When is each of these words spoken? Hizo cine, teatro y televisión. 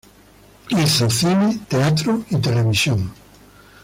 Hizo 0.69 1.11
cine, 1.11 1.59
teatro 1.69 2.25
y 2.31 2.37
televisión. 2.37 3.13